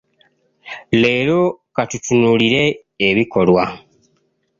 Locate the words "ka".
1.75-1.83